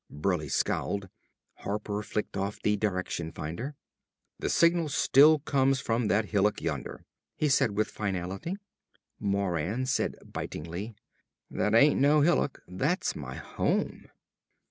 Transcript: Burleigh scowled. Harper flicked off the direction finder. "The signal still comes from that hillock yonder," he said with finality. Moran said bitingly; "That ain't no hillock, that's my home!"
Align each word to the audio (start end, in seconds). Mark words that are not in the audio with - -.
Burleigh 0.09 0.49
scowled. 0.49 1.09
Harper 1.57 2.01
flicked 2.01 2.35
off 2.35 2.59
the 2.59 2.75
direction 2.75 3.31
finder. 3.31 3.75
"The 4.39 4.49
signal 4.49 4.89
still 4.89 5.37
comes 5.37 5.79
from 5.79 6.07
that 6.07 6.29
hillock 6.29 6.59
yonder," 6.59 7.05
he 7.35 7.47
said 7.49 7.73
with 7.77 7.89
finality. 7.91 8.55
Moran 9.19 9.85
said 9.85 10.15
bitingly; 10.25 10.95
"That 11.51 11.75
ain't 11.75 11.99
no 12.01 12.21
hillock, 12.21 12.63
that's 12.67 13.15
my 13.15 13.35
home!" 13.35 14.07